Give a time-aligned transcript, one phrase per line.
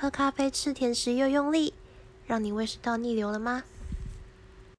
[0.00, 1.74] 喝咖啡吃甜食又用力
[2.26, 3.64] 让你胃食道逆流了吗？